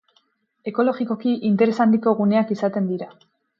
[0.71, 3.13] Ekologikoki interes handiko guneak izaten dira.